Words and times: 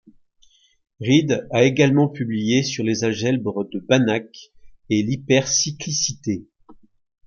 Read 0.99 1.45
a 1.51 1.63
également 1.63 2.07
publié 2.09 2.63
sur 2.63 2.83
les 2.83 3.03
algèbres 3.03 3.69
de 3.69 3.77
Banach 3.77 4.51
et 4.89 5.03
l'hypercyclicité. 5.03 6.47